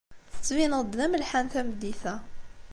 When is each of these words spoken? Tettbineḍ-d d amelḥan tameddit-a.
Tettbineḍ-d 0.33 0.93
d 0.99 0.99
amelḥan 1.05 1.47
tameddit-a. 1.53 2.15